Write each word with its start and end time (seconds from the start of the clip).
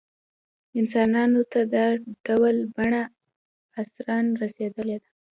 انسانانو 0.79 1.41
ته 1.51 1.59
دا 1.75 1.85
ډول 2.25 2.55
بڼه 2.75 3.01
ارثاً 3.79 4.17
رسېدلې 4.41 4.97
ده. 5.01 5.09